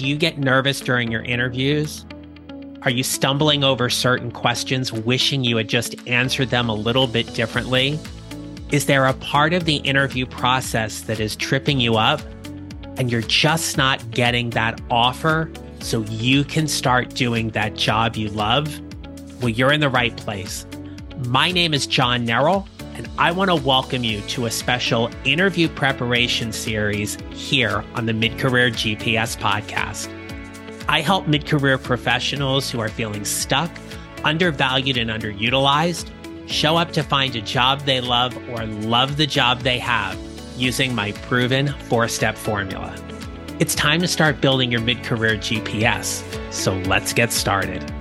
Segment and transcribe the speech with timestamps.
[0.00, 2.06] Do you get nervous during your interviews?
[2.84, 7.34] Are you stumbling over certain questions, wishing you had just answered them a little bit
[7.34, 7.98] differently?
[8.72, 12.22] Is there a part of the interview process that is tripping you up
[12.96, 18.30] and you're just not getting that offer so you can start doing that job you
[18.30, 18.80] love?
[19.42, 20.64] Well, you're in the right place.
[21.26, 22.66] My name is John Neral,
[23.00, 28.12] and I want to welcome you to a special interview preparation series here on the
[28.12, 30.10] Mid Career GPS podcast.
[30.86, 33.70] I help mid career professionals who are feeling stuck,
[34.22, 36.10] undervalued, and underutilized
[36.46, 40.18] show up to find a job they love or love the job they have
[40.58, 42.94] using my proven four step formula.
[43.60, 46.22] It's time to start building your mid career GPS.
[46.52, 47.99] So let's get started.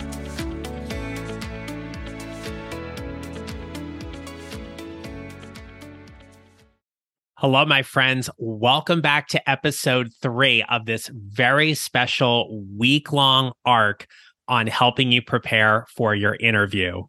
[7.42, 8.30] Hello, my friends.
[8.38, 14.08] Welcome back to episode three of this very special week long arc
[14.50, 17.02] on helping you prepare for your interview.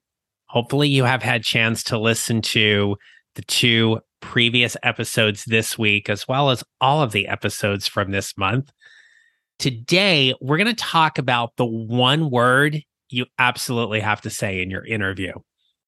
[0.47, 2.97] Hopefully, you have had chance to listen to
[3.35, 8.39] the two previous episodes this week, as well as all of the episodes from this
[8.39, 8.71] month.
[9.59, 14.71] Today, we're going to talk about the one word you absolutely have to say in
[14.71, 15.33] your interview.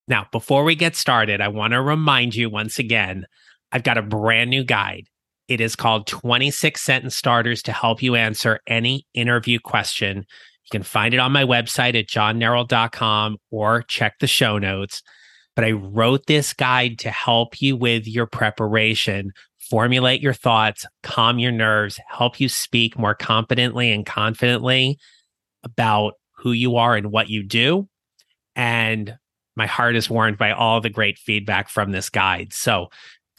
[0.09, 3.25] Now, before we get started, I want to remind you once again
[3.73, 5.07] I've got a brand new guide.
[5.49, 10.19] It is called 26 Sentence Starters to help you answer any interview question.
[10.19, 15.03] You can find it on my website at johnneral.com or check the show notes.
[15.55, 21.39] But I wrote this guide to help you with your preparation, formulate your thoughts, calm
[21.39, 24.99] your nerves, help you speak more confidently and confidently
[25.65, 27.89] about who you are and what you do.
[28.57, 29.17] And
[29.55, 32.53] my heart is warmed by all the great feedback from this guide.
[32.53, 32.89] So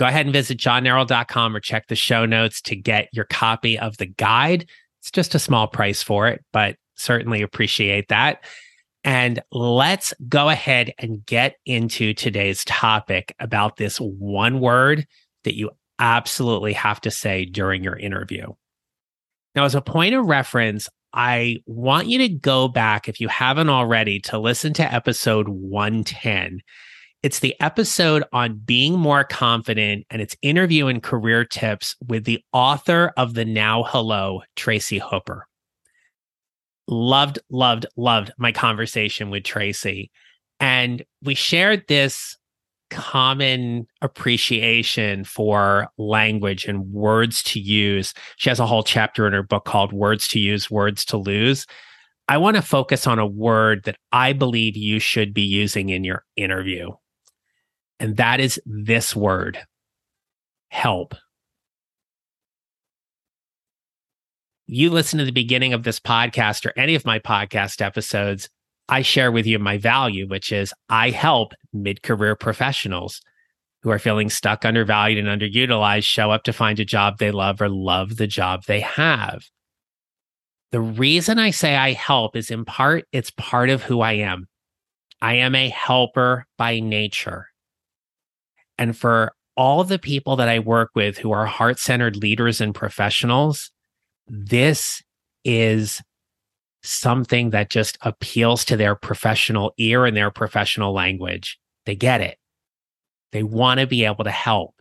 [0.04, 3.96] go ahead and visit johnneral.com or check the show notes to get your copy of
[3.96, 4.70] the guide.
[5.00, 8.44] It's just a small price for it, but certainly appreciate that.
[9.06, 15.08] And let's go ahead and get into today's topic about this one word
[15.46, 18.48] that you absolutely have to say during your interview.
[19.56, 23.70] Now, as a point of reference, I want you to go back, if you haven't
[23.70, 26.60] already, to listen to episode 110
[27.24, 32.44] it's the episode on being more confident and it's interview and career tips with the
[32.52, 35.48] author of the Now Hello, Tracy Hooper.
[36.90, 40.12] Loved, loved, loved my conversation with Tracy.
[40.60, 42.38] And we shared this
[42.90, 48.14] common appreciation for language and words to use.
[48.36, 51.66] She has a whole chapter in her book called Words to Use, Words to Lose.
[52.28, 56.04] I want to focus on a word that I believe you should be using in
[56.04, 56.92] your interview
[58.04, 59.58] and that is this word
[60.68, 61.16] help.
[64.68, 68.50] You listen to the beginning of this podcast or any of my podcast episodes,
[68.90, 73.22] I share with you my value, which is I help mid career professionals
[73.84, 77.62] who are feeling stuck, undervalued, and underutilized show up to find a job they love
[77.62, 79.46] or love the job they have.
[80.74, 84.50] The reason I say I help is in part, it's part of who I am.
[85.22, 87.48] I am a helper by nature.
[88.84, 92.76] And for all the people that I work with who are heart centered leaders and
[92.76, 93.72] professionals,
[94.28, 95.02] this
[95.46, 96.02] is
[96.84, 101.58] something that just appeals to their professional ear and their professional language.
[101.86, 102.38] They get it.
[103.32, 104.76] They want to be able to help.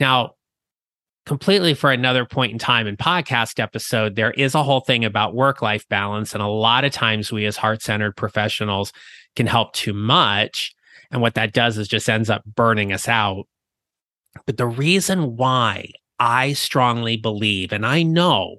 [0.00, 0.36] Now,
[1.26, 5.34] completely for another point in time in podcast episode, there is a whole thing about
[5.34, 6.32] work life balance.
[6.32, 8.90] And a lot of times we as heart centered professionals
[9.36, 10.74] can help too much.
[11.10, 13.44] And what that does is just ends up burning us out.
[14.46, 18.58] But the reason why I strongly believe, and I know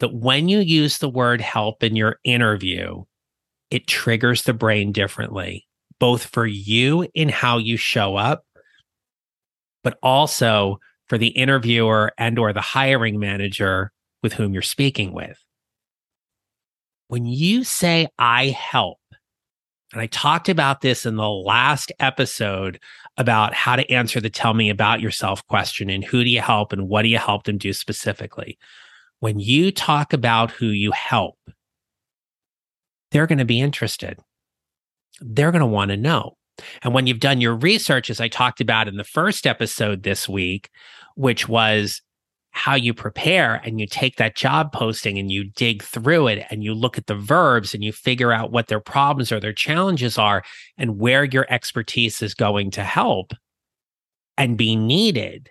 [0.00, 3.04] that when you use the word help in your interview,
[3.70, 5.66] it triggers the brain differently,
[5.98, 8.44] both for you in how you show up,
[9.84, 10.78] but also
[11.08, 13.92] for the interviewer and or the hiring manager
[14.22, 15.38] with whom you're speaking with.
[17.08, 18.98] When you say I help,
[19.92, 22.80] and I talked about this in the last episode
[23.18, 26.72] about how to answer the tell me about yourself question and who do you help
[26.72, 28.58] and what do you help them do specifically.
[29.20, 31.38] When you talk about who you help,
[33.10, 34.18] they're going to be interested.
[35.20, 36.36] They're going to want to know.
[36.82, 40.28] And when you've done your research, as I talked about in the first episode this
[40.28, 40.70] week,
[41.14, 42.00] which was
[42.52, 46.62] how you prepare and you take that job posting and you dig through it and
[46.62, 50.18] you look at the verbs and you figure out what their problems or their challenges
[50.18, 50.44] are
[50.76, 53.32] and where your expertise is going to help
[54.36, 55.50] and be needed,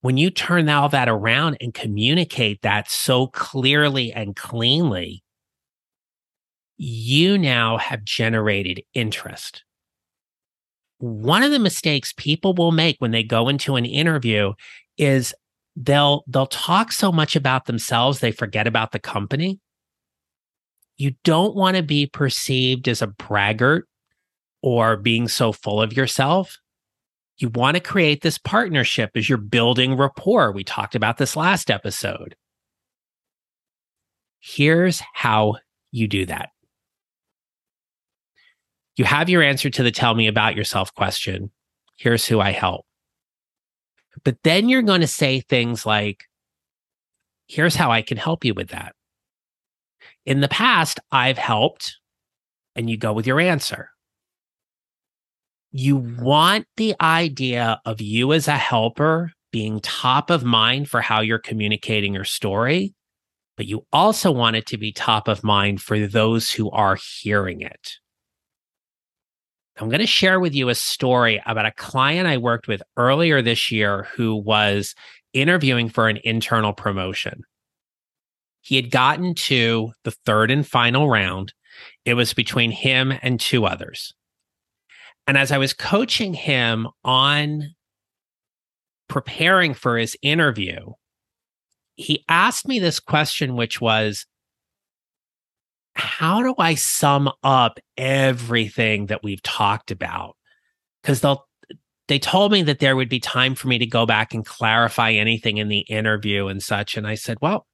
[0.00, 5.22] when you turn all that around and communicate that so clearly and cleanly,
[6.78, 9.62] you now have generated interest.
[10.98, 14.52] One of the mistakes people will make when they go into an interview
[14.96, 15.34] is
[15.76, 19.60] they'll they'll talk so much about themselves they forget about the company.
[20.96, 23.88] You don't want to be perceived as a braggart
[24.62, 26.58] or being so full of yourself.
[27.38, 30.52] You want to create this partnership as you're building rapport.
[30.52, 32.36] We talked about this last episode.
[34.40, 35.56] Here's how
[35.90, 36.50] you do that.
[38.96, 41.50] You have your answer to the tell me about yourself question.
[41.96, 42.84] Here's who I help.
[44.24, 46.24] But then you're going to say things like,
[47.46, 48.94] here's how I can help you with that.
[50.26, 51.98] In the past, I've helped,
[52.76, 53.90] and you go with your answer.
[55.72, 61.20] You want the idea of you as a helper being top of mind for how
[61.20, 62.94] you're communicating your story,
[63.56, 67.60] but you also want it to be top of mind for those who are hearing
[67.60, 67.99] it.
[69.80, 73.40] I'm going to share with you a story about a client I worked with earlier
[73.40, 74.94] this year who was
[75.32, 77.44] interviewing for an internal promotion.
[78.60, 81.54] He had gotten to the third and final round.
[82.04, 84.12] It was between him and two others.
[85.26, 87.74] And as I was coaching him on
[89.08, 90.92] preparing for his interview,
[91.96, 94.26] he asked me this question, which was
[96.00, 100.36] how do I sum up everything that we've talked about?
[101.02, 101.46] Because they'll
[102.08, 105.12] they told me that there would be time for me to go back and clarify
[105.12, 106.96] anything in the interview and such.
[106.96, 107.68] And I said, well,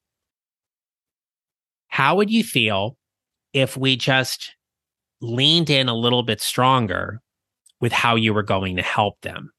[1.88, 2.98] how would you feel
[3.54, 4.54] if we just
[5.22, 7.22] leaned in a little bit stronger
[7.80, 9.52] with how you were going to help them?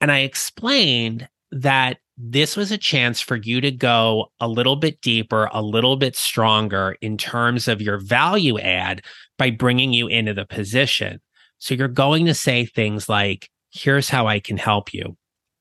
[0.00, 5.00] And I explained that this was a chance for you to go a little bit
[5.00, 9.02] deeper, a little bit stronger in terms of your value add
[9.38, 11.20] by bringing you into the position.
[11.58, 15.16] So you're going to say things like, here's how I can help you.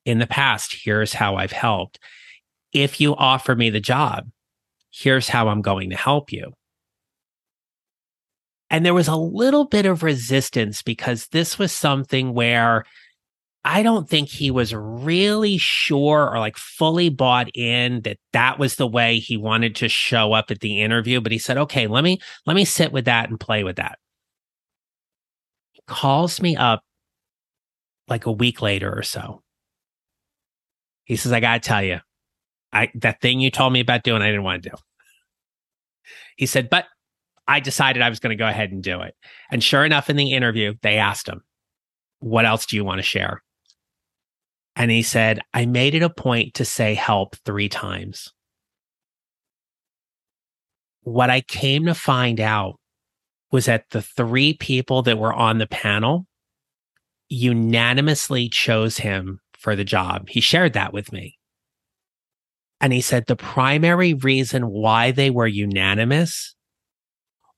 [0.05, 1.99] In the past, here's how I've helped.
[2.73, 4.29] If you offer me the job,
[4.91, 6.53] here's how I'm going to help you.
[8.69, 12.85] And there was a little bit of resistance because this was something where
[13.63, 18.75] I don't think he was really sure or like fully bought in that that was
[18.75, 21.21] the way he wanted to show up at the interview.
[21.21, 23.99] But he said, okay, let me, let me sit with that and play with that.
[25.73, 26.81] He calls me up
[28.07, 29.43] like a week later or so.
[31.03, 31.99] He says, I got to tell you,
[32.73, 34.75] I, that thing you told me about doing, I didn't want to do.
[36.35, 36.85] He said, but
[37.47, 39.13] I decided I was going to go ahead and do it.
[39.51, 41.41] And sure enough, in the interview, they asked him,
[42.19, 43.43] what else do you want to share?
[44.75, 48.31] And he said, I made it a point to say help three times.
[51.03, 52.79] What I came to find out
[53.51, 56.25] was that the three people that were on the panel
[57.27, 60.29] unanimously chose him for the job.
[60.29, 61.37] He shared that with me.
[62.79, 66.55] And he said the primary reason why they were unanimous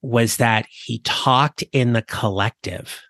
[0.01, 3.01] was that he talked in the collective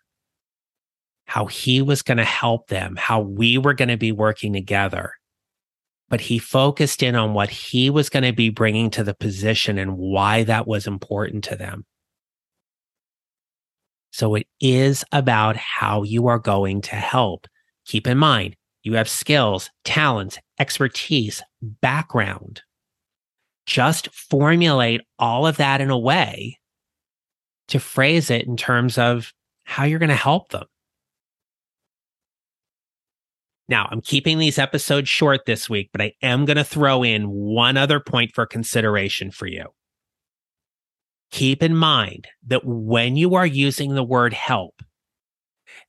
[1.33, 5.13] how he was going to help them, how we were going to be working together.
[6.07, 9.79] But he focused in on what he was going to be bringing to the position
[9.79, 11.87] and why that was important to them.
[14.11, 17.47] So it is about how you are going to help.
[17.87, 22.61] Keep in mind, you have skills, talents, expertise, background.
[23.65, 26.59] Just formulate all of that in a way
[27.69, 30.65] to phrase it in terms of how you're going to help them.
[33.69, 37.29] Now, I'm keeping these episodes short this week, but I am going to throw in
[37.29, 39.67] one other point for consideration for you.
[41.31, 44.83] Keep in mind that when you are using the word help,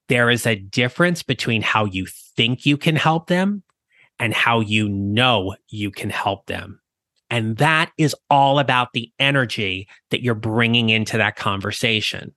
[0.08, 3.62] there is a difference between how you think you can help them
[4.18, 6.80] and how you know you can help them.
[7.30, 12.34] And that is all about the energy that you're bringing into that conversation.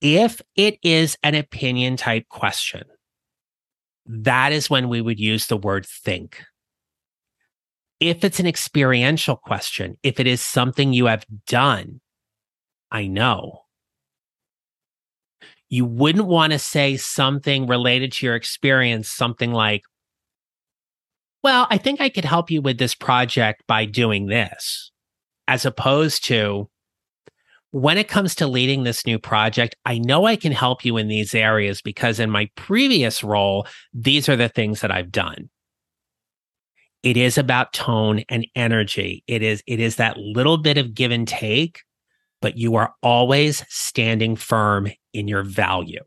[0.00, 2.84] If it is an opinion type question,
[4.06, 6.42] that is when we would use the word think.
[8.00, 12.00] If it's an experiential question, if it is something you have done,
[12.90, 13.62] I know.
[15.68, 19.82] You wouldn't want to say something related to your experience, something like,
[21.42, 24.90] well, I think I could help you with this project by doing this,
[25.46, 26.70] as opposed to,
[27.70, 31.08] when it comes to leading this new project, I know I can help you in
[31.08, 35.50] these areas because in my previous role, these are the things that I've done.
[37.02, 39.22] It is about tone and energy.
[39.26, 41.82] It is it is that little bit of give and take,
[42.40, 46.02] but you are always standing firm in your value.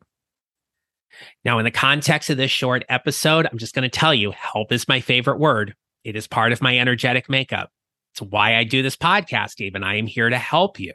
[1.46, 4.72] Now, in the context of this short episode, I'm just going to tell you help
[4.72, 5.75] is my favorite word.
[6.03, 7.70] It is part of my energetic makeup.
[8.13, 9.84] It's why I do this podcast, even.
[9.84, 10.94] I am here to help you.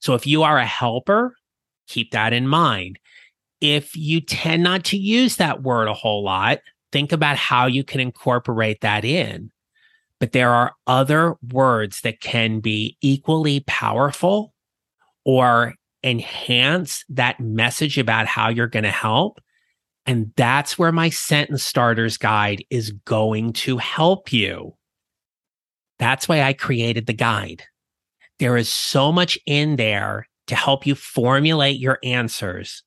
[0.00, 1.34] So if you are a helper,
[1.88, 2.98] keep that in mind.
[3.60, 6.58] If you tend not to use that word a whole lot,
[6.92, 9.50] think about how you can incorporate that in.
[10.20, 14.54] But there are other words that can be equally powerful
[15.24, 15.74] or
[16.04, 19.40] enhance that message about how you're going to help.
[20.06, 24.76] And that's where my sentence starters guide is going to help you.
[25.98, 27.64] That's why I created the guide.
[28.38, 32.82] There is so much in there to help you formulate your answers.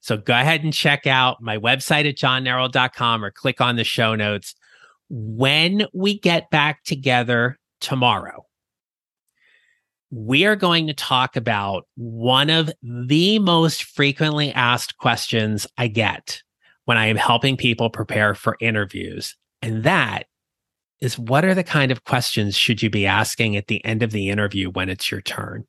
[0.00, 4.14] So go ahead and check out my website at johnneral.com or click on the show
[4.14, 4.54] notes.
[5.08, 8.44] When we get back together tomorrow,
[10.10, 16.42] we are going to talk about one of the most frequently asked questions I get
[16.86, 19.36] when I am helping people prepare for interviews.
[19.60, 20.27] And that
[21.00, 24.10] is what are the kind of questions should you be asking at the end of
[24.10, 25.64] the interview when it's your turn?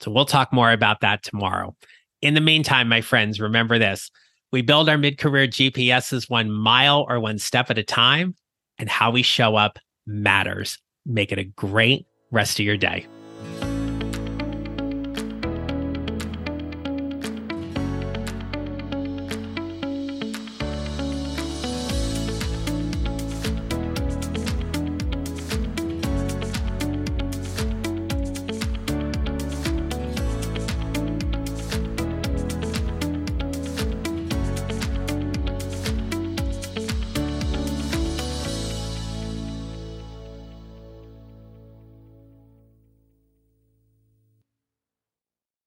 [0.00, 1.76] So we'll talk more about that tomorrow.
[2.22, 4.10] In the meantime, my friends, remember this.
[4.52, 8.34] We build our mid career GPSs one mile or one step at a time,
[8.78, 10.78] and how we show up matters.
[11.06, 13.06] Make it a great rest of your day.